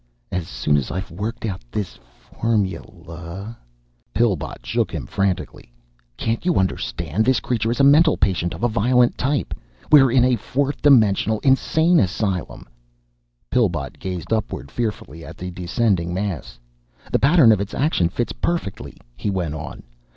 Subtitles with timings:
[0.31, 3.55] "As soon as I've worked out this formula"
[4.15, 5.71] Pillbot shook him frantically.
[6.17, 7.23] "Can't you understand!
[7.23, 9.53] This Creature is a mental patient of a violent type.
[9.91, 12.67] We are in a fourth dimensional insane asylum!"
[13.51, 16.57] Pillbot gazed upward fearfully at a descending mass.
[17.11, 19.83] "The pattern of its action fits perfectly," he went on.